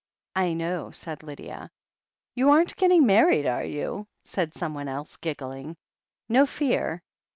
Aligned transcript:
"I 0.35 0.53
know," 0.53 0.89
said 0.89 1.21
Lydia. 1.21 1.69
"You 2.33 2.49
aren't 2.49 2.75
getting 2.75 3.05
married, 3.05 3.45
are 3.45 3.63
you?" 3.63 4.07
said 4.25 4.55
some 4.55 4.73
one 4.73 4.87
else, 4.87 5.15
giggling. 5.17 5.77
"No 6.27 6.47
fear." 6.47 7.03